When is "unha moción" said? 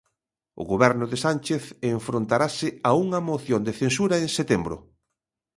3.03-3.61